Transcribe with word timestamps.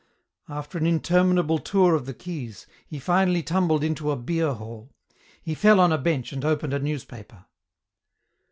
After 0.49 0.79
an 0.79 0.87
interminable 0.87 1.59
tour 1.59 1.93
of 1.93 2.07
the 2.07 2.13
quays 2.15 2.65
he 2.87 2.97
finally 2.97 3.43
tumbled 3.43 3.83
into 3.83 4.09
a 4.09 4.15
beer 4.15 4.53
hall. 4.53 4.95
He 5.43 5.53
fell 5.53 5.79
on 5.79 5.91
a 5.91 5.99
bench 5.99 6.33
and 6.33 6.43
opened 6.43 6.73
a 6.73 6.79
newspaper. 6.79 7.45